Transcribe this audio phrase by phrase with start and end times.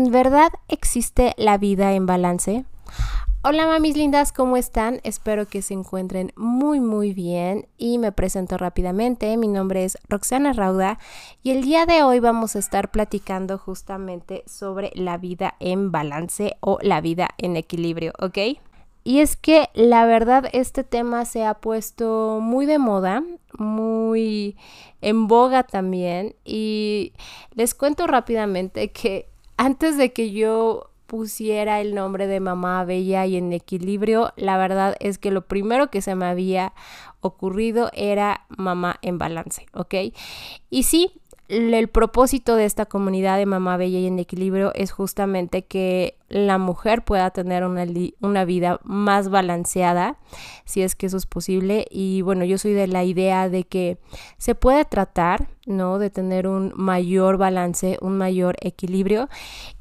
[0.00, 2.64] ¿En verdad existe la vida en balance?
[3.44, 4.98] Hola mamis lindas, ¿cómo están?
[5.04, 9.36] Espero que se encuentren muy muy bien y me presento rápidamente.
[9.36, 10.98] Mi nombre es Roxana Rauda
[11.42, 16.56] y el día de hoy vamos a estar platicando justamente sobre la vida en balance
[16.60, 18.38] o la vida en equilibrio, ¿ok?
[19.04, 23.22] Y es que la verdad este tema se ha puesto muy de moda,
[23.58, 24.56] muy
[25.02, 27.12] en boga también y
[27.52, 29.29] les cuento rápidamente que
[29.60, 34.96] antes de que yo pusiera el nombre de mamá bella y en equilibrio, la verdad
[35.00, 36.72] es que lo primero que se me había
[37.20, 40.14] ocurrido era mamá en balance, ¿ok?
[40.70, 45.64] Y sí, el propósito de esta comunidad de Mamá Bella y en Equilibrio es justamente
[45.64, 47.84] que la mujer pueda tener una,
[48.20, 50.16] una, vida más balanceada,
[50.64, 51.86] si es que eso es posible.
[51.90, 53.98] Y bueno, yo soy de la idea de que
[54.38, 55.98] se puede tratar, ¿no?
[55.98, 59.28] De tener un mayor balance, un mayor equilibrio.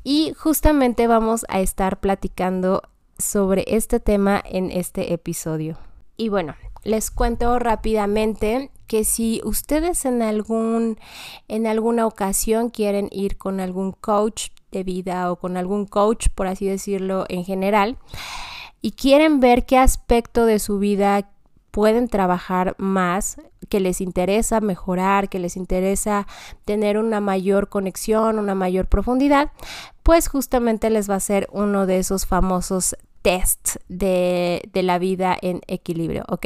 [0.03, 2.81] Y justamente vamos a estar platicando
[3.19, 5.77] sobre este tema en este episodio.
[6.17, 6.55] Y bueno,
[6.89, 10.97] les cuento rápidamente que si ustedes en algún
[11.47, 16.47] en alguna ocasión quieren ir con algún coach de vida o con algún coach, por
[16.47, 17.97] así decirlo, en general,
[18.81, 21.29] y quieren ver qué aspecto de su vida
[21.71, 23.37] pueden trabajar más,
[23.69, 26.25] que les interesa mejorar, que les interesa
[26.65, 29.51] tener una mayor conexión, una mayor profundidad,
[30.01, 35.61] pues justamente les va a ser uno de esos famosos test de, la vida en
[35.67, 36.45] equilibrio, ¿ok?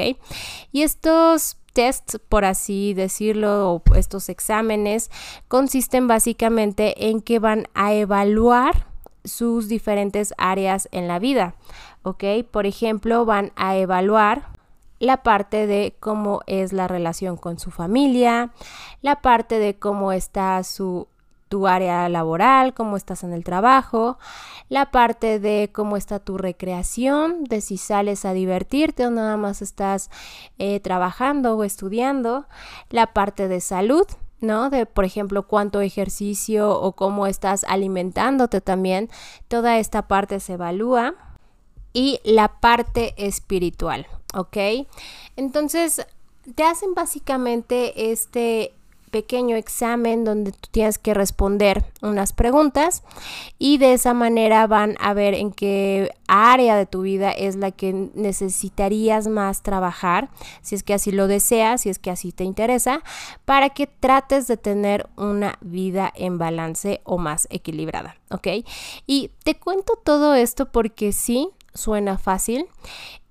[0.72, 5.12] Y estos tests, por así decirlo, o estos exámenes,
[5.48, 8.88] consisten básicamente en que van a evaluar
[9.24, 11.56] sus diferentes áreas en la vida,
[12.04, 12.24] ¿ok?
[12.50, 14.48] Por ejemplo, van a evaluar
[15.00, 18.52] la parte de cómo es la relación con su familia,
[19.02, 21.08] la parte de cómo está su
[21.54, 24.18] tu área laboral, cómo estás en el trabajo,
[24.70, 29.62] la parte de cómo está tu recreación, de si sales a divertirte o nada más
[29.62, 30.10] estás
[30.58, 32.48] eh, trabajando o estudiando,
[32.90, 34.08] la parte de salud,
[34.42, 34.72] ¿no?
[34.72, 39.12] De, por ejemplo, cuánto ejercicio o cómo estás alimentándote también.
[39.48, 41.14] Toda esta parte se evalúa.
[41.96, 44.58] Y la parte espiritual, ¿ok?
[45.36, 46.04] Entonces,
[46.56, 48.74] te hacen básicamente este
[49.14, 53.04] pequeño examen donde tú tienes que responder unas preguntas
[53.60, 57.70] y de esa manera van a ver en qué área de tu vida es la
[57.70, 60.32] que necesitarías más trabajar,
[60.64, 63.04] si es que así lo deseas, si es que así te interesa,
[63.46, 68.48] para que trates de tener una vida en balance o más equilibrada, ¿ok?
[69.06, 72.66] Y te cuento todo esto porque sí, suena fácil.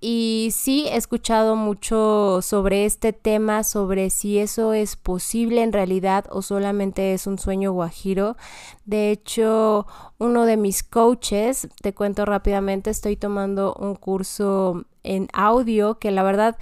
[0.05, 6.25] Y sí he escuchado mucho sobre este tema, sobre si eso es posible en realidad
[6.29, 8.37] o solamente es un sueño guajiro.
[8.85, 9.87] De hecho,
[10.19, 16.25] uno de mis coaches, te cuento rápidamente, estoy tomando un curso en audio que la
[16.25, 16.59] verdad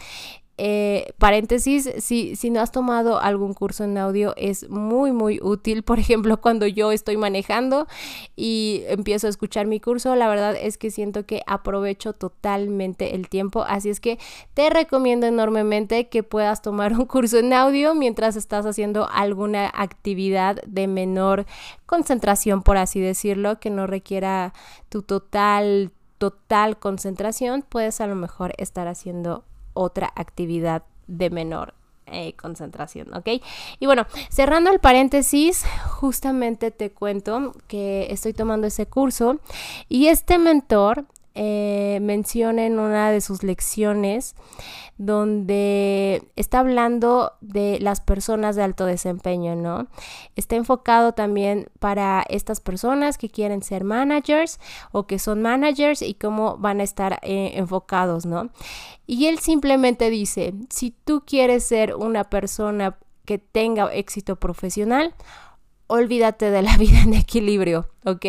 [0.63, 5.83] eh, paréntesis, si, si no has tomado algún curso en audio es muy muy útil.
[5.83, 7.87] Por ejemplo, cuando yo estoy manejando
[8.37, 13.31] y empiezo a escuchar mi curso, la verdad es que siento que aprovecho totalmente el
[13.31, 13.63] tiempo.
[13.63, 14.19] Así es que
[14.53, 20.61] te recomiendo enormemente que puedas tomar un curso en audio mientras estás haciendo alguna actividad
[20.67, 21.47] de menor
[21.87, 24.53] concentración, por así decirlo, que no requiera
[24.91, 29.43] tu total total concentración, puedes a lo mejor estar haciendo
[29.75, 31.75] otra actividad de menor
[32.07, 33.29] eh, concentración, ¿ok?
[33.79, 39.39] Y bueno, cerrando el paréntesis, justamente te cuento que estoy tomando ese curso
[39.89, 44.35] y este mentor eh, menciona en una de sus lecciones
[44.99, 49.87] donde está hablando de las personas de alto desempeño, ¿no?
[50.37, 54.61] Está enfocado también para estas personas que quieren ser managers
[54.93, 58.51] o que son managers y cómo van a estar eh, enfocados, ¿no?
[59.07, 65.15] Y él simplemente dice, si tú quieres ser una persona que tenga éxito profesional,
[65.91, 68.25] olvídate de la vida en equilibrio, ¿ok?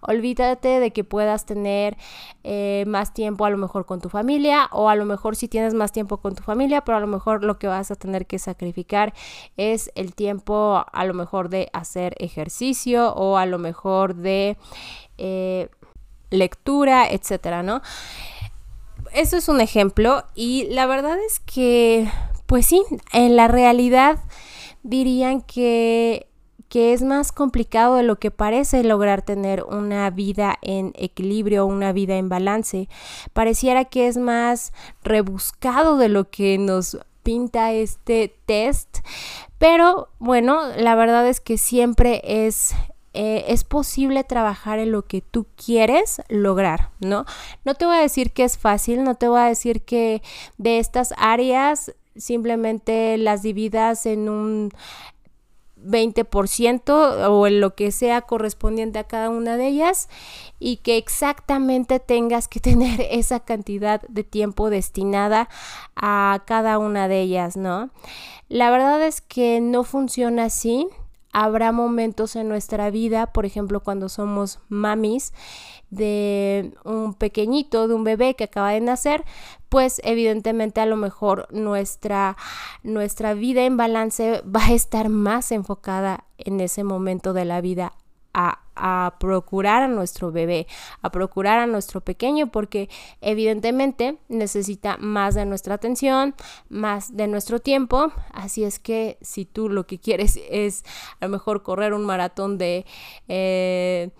[0.00, 1.96] Olvídate de que puedas tener
[2.44, 5.74] eh, más tiempo a lo mejor con tu familia o a lo mejor si tienes
[5.74, 8.38] más tiempo con tu familia, pero a lo mejor lo que vas a tener que
[8.38, 9.14] sacrificar
[9.56, 14.58] es el tiempo a lo mejor de hacer ejercicio o a lo mejor de
[15.16, 15.68] eh,
[16.28, 17.80] lectura, etcétera, ¿no?
[19.14, 22.08] Eso es un ejemplo y la verdad es que,
[22.46, 24.18] pues sí, en la realidad
[24.82, 26.29] dirían que
[26.70, 31.92] que es más complicado de lo que parece lograr tener una vida en equilibrio, una
[31.92, 32.88] vida en balance.
[33.32, 34.72] Pareciera que es más
[35.02, 39.00] rebuscado de lo que nos pinta este test,
[39.58, 42.72] pero bueno, la verdad es que siempre es
[43.12, 47.24] eh, es posible trabajar en lo que tú quieres lograr, ¿no?
[47.64, 50.22] No te voy a decir que es fácil, no te voy a decir que
[50.58, 54.70] de estas áreas simplemente las dividas en un
[55.84, 60.08] 20% o en lo que sea correspondiente a cada una de ellas
[60.58, 65.48] y que exactamente tengas que tener esa cantidad de tiempo destinada
[65.96, 67.90] a cada una de ellas, ¿no?
[68.48, 70.88] La verdad es que no funciona así.
[71.32, 75.32] Habrá momentos en nuestra vida, por ejemplo, cuando somos mamis,
[75.90, 79.24] de un pequeñito, de un bebé que acaba de nacer,
[79.68, 82.36] pues evidentemente a lo mejor nuestra,
[82.82, 87.92] nuestra vida en balance va a estar más enfocada en ese momento de la vida
[88.32, 90.66] a, a, procurar a nuestro bebé,
[91.02, 92.88] a procurar a nuestro pequeño, porque
[93.20, 96.34] evidentemente necesita más de nuestra atención,
[96.68, 98.12] más de nuestro tiempo.
[98.32, 100.84] Así es que si tú lo que quieres es
[101.20, 102.86] a lo mejor correr un maratón de,
[103.28, 104.10] eh,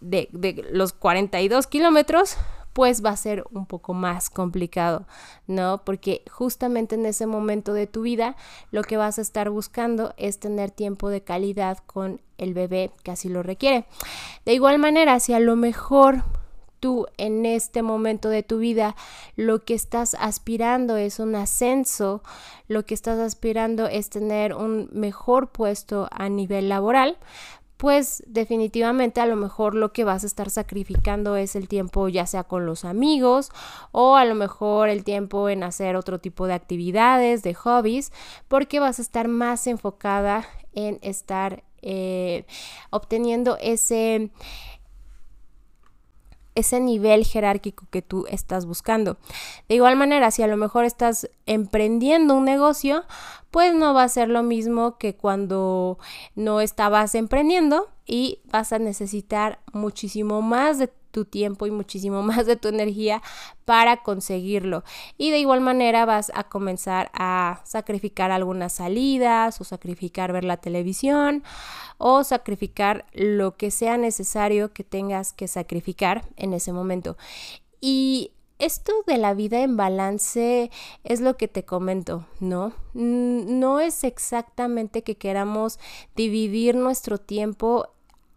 [0.00, 0.28] de,
[0.72, 2.36] los 42 kilómetros,
[2.72, 5.06] pues va a ser un poco más complicado,
[5.46, 5.82] ¿no?
[5.84, 8.36] Porque justamente en ese momento de tu vida
[8.70, 13.10] lo que vas a estar buscando es tener tiempo de calidad con el bebé que
[13.10, 13.86] así lo requiere.
[14.44, 16.22] De igual manera, si a lo mejor
[16.80, 18.96] tú en este momento de tu vida
[19.36, 22.22] lo que estás aspirando es un ascenso,
[22.66, 27.18] lo que estás aspirando es tener un mejor puesto a nivel laboral,
[27.80, 32.26] pues definitivamente a lo mejor lo que vas a estar sacrificando es el tiempo ya
[32.26, 33.48] sea con los amigos
[33.90, 38.12] o a lo mejor el tiempo en hacer otro tipo de actividades, de hobbies,
[38.48, 42.44] porque vas a estar más enfocada en estar eh,
[42.90, 44.28] obteniendo ese
[46.60, 49.18] ese nivel jerárquico que tú estás buscando.
[49.68, 53.04] De igual manera, si a lo mejor estás emprendiendo un negocio,
[53.50, 55.98] pues no va a ser lo mismo que cuando
[56.34, 62.46] no estabas emprendiendo y vas a necesitar muchísimo más de tu tiempo y muchísimo más
[62.46, 63.22] de tu energía
[63.64, 64.84] para conseguirlo.
[65.16, 70.56] Y de igual manera vas a comenzar a sacrificar algunas salidas o sacrificar ver la
[70.56, 71.42] televisión
[71.98, 77.16] o sacrificar lo que sea necesario que tengas que sacrificar en ese momento.
[77.80, 80.70] Y esto de la vida en balance
[81.02, 82.74] es lo que te comento, ¿no?
[82.92, 85.78] No es exactamente que queramos
[86.14, 87.88] dividir nuestro tiempo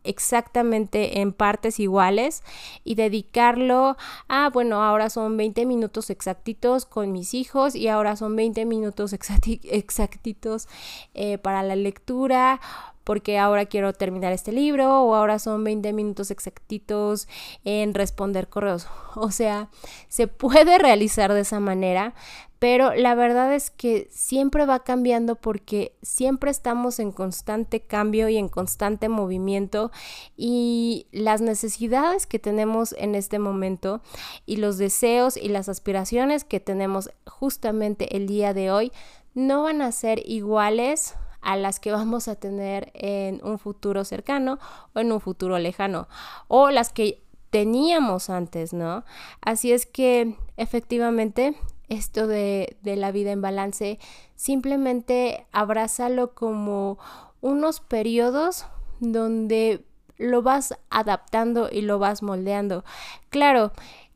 [0.04, 2.44] exactamente en partes iguales
[2.84, 3.98] y dedicarlo
[4.28, 9.14] a, bueno, ahora son 20 minutos exactitos con mis hijos y ahora son 20 minutos
[9.14, 10.68] exactitos
[11.14, 12.60] eh, para la lectura
[13.04, 17.28] porque ahora quiero terminar este libro o ahora son 20 minutos exactitos
[17.64, 18.88] en responder correos.
[19.16, 19.70] O sea,
[20.08, 22.16] se puede realizar de esa manera,
[22.64, 28.38] pero la verdad es que siempre va cambiando porque siempre estamos en constante cambio y
[28.38, 29.92] en constante movimiento
[30.38, 34.00] y las necesidades que tenemos en este momento
[34.46, 38.94] y los deseos y las aspiraciones que tenemos justamente el día de hoy
[39.34, 44.58] no van a ser iguales a las que vamos a tener en un futuro cercano
[44.96, 46.08] o en un futuro lejano
[46.48, 49.04] o las que teníamos antes, ¿no?
[49.42, 51.58] Así es que efectivamente
[51.94, 54.00] esto de, la vida en balance,
[54.36, 56.98] simplemente abrázalo como
[57.42, 58.66] unos periodos
[59.00, 59.86] donde
[60.18, 62.84] lo vas adaptando y lo vas moldeando.
[63.30, 63.72] Claro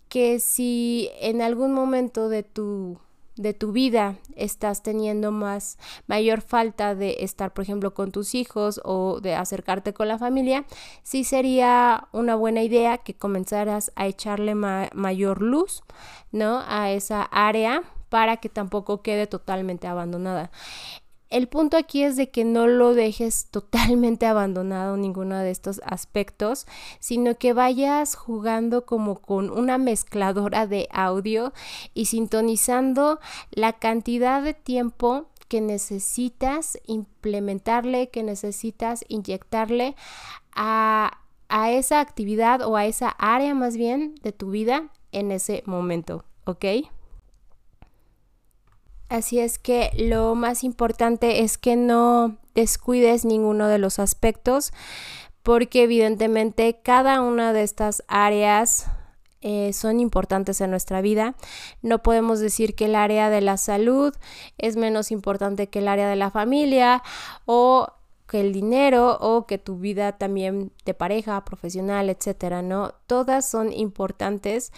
[0.09, 2.99] que si en algún momento de tu
[3.37, 5.77] de tu vida estás teniendo más
[6.07, 10.65] mayor falta de estar por ejemplo con tus hijos o de acercarte con la familia
[11.03, 15.83] sí sería una buena idea que comenzaras a echarle mayor luz
[16.31, 20.51] no a esa área para que tampoco quede totalmente abandonada
[21.29, 26.67] el punto aquí es de que no lo dejes totalmente abandonado ninguno de estos aspectos,
[26.99, 31.53] sino que vayas jugando como con una mezcladora de audio
[31.93, 33.19] y sintonizando
[33.51, 39.95] la cantidad de tiempo que necesitas implementarle, que necesitas inyectarle
[40.55, 41.19] a,
[41.49, 46.25] a esa actividad o a esa área más bien de tu vida en ese momento,
[46.45, 46.65] ¿ok?
[49.09, 54.73] Así es que lo más importante es que no descuides ninguno de los aspectos
[55.43, 58.87] porque evidentemente cada una de estas áreas
[59.41, 61.35] eh, son importantes en nuestra vida.
[61.81, 64.13] No podemos decir que el área de la salud
[64.57, 67.01] es menos importante que el área de la familia
[67.45, 67.87] o
[68.27, 72.93] que el dinero o que tu vida también de pareja, profesional, etcétera, ¿no?
[73.07, 74.71] Todas son importantes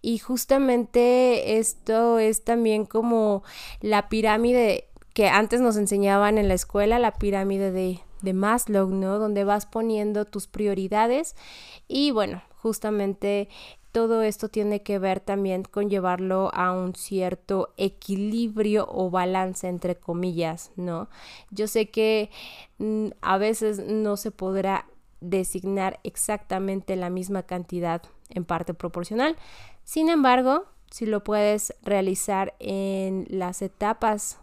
[0.00, 3.42] y justamente esto es también como
[3.80, 9.18] la pirámide que antes nos enseñaban en la escuela, la pirámide de de Maslow, ¿no?
[9.18, 11.36] Donde vas poniendo tus prioridades
[11.86, 13.48] y bueno, justamente
[13.94, 19.94] todo esto tiene que ver también con llevarlo a un cierto equilibrio o balance entre
[19.94, 21.08] comillas, ¿no?
[21.52, 22.28] Yo sé que
[22.78, 24.88] mm, a veces no se podrá
[25.20, 29.36] designar exactamente la misma cantidad en parte proporcional.
[29.84, 34.38] Sin embargo, si lo puedes realizar en las etapas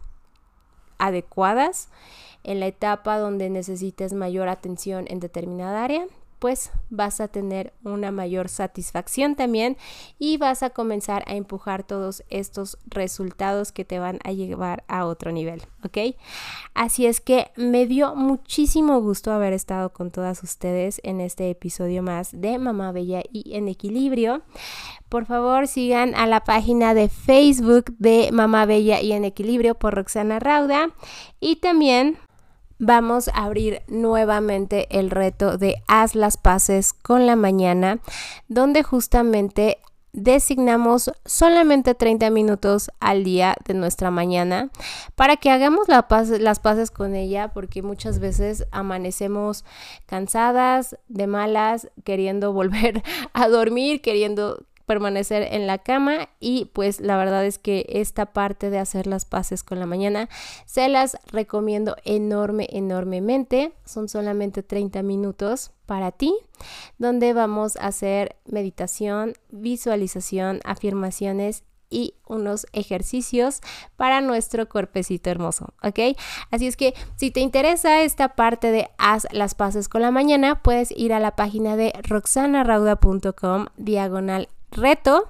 [0.96, 1.90] adecuadas,
[2.42, 6.06] en la etapa donde necesites mayor atención en determinada área,
[6.42, 9.76] pues vas a tener una mayor satisfacción también
[10.18, 15.06] y vas a comenzar a empujar todos estos resultados que te van a llevar a
[15.06, 16.16] otro nivel, ¿ok?
[16.74, 22.02] Así es que me dio muchísimo gusto haber estado con todas ustedes en este episodio
[22.02, 24.42] más de Mamá Bella y en Equilibrio.
[25.08, 29.94] Por favor, sigan a la página de Facebook de Mamá Bella y en Equilibrio por
[29.94, 30.88] Roxana Rauda
[31.38, 32.18] y también
[32.82, 38.00] vamos a abrir nuevamente el reto de haz las paces con la mañana,
[38.48, 39.78] donde justamente
[40.12, 44.70] designamos solamente 30 minutos al día de nuestra mañana
[45.14, 49.64] para que hagamos las paces con ella porque muchas veces amanecemos
[50.04, 57.16] cansadas, de malas, queriendo volver a dormir, queriendo permanecer en la cama y pues la
[57.16, 60.28] verdad es que esta parte de hacer las paces con la mañana
[60.66, 63.72] se las recomiendo enorme, enormemente.
[63.86, 66.34] Son solamente 30 minutos para ti,
[66.98, 73.62] donde vamos a hacer meditación, visualización, afirmaciones y unos ejercicios
[73.96, 76.18] para nuestro cuerpecito hermoso, ¿ok?
[76.50, 80.62] Así es que si te interesa esta parte de haz las paces con la mañana,
[80.62, 85.28] puedes ir a la página de roxanarauda.com diagonal reto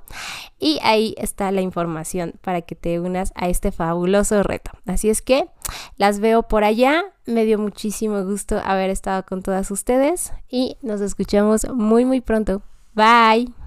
[0.58, 4.70] y ahí está la información para que te unas a este fabuloso reto.
[4.86, 5.48] Así es que
[5.96, 11.00] las veo por allá, me dio muchísimo gusto haber estado con todas ustedes y nos
[11.00, 12.62] escuchamos muy muy pronto.
[12.94, 13.61] Bye.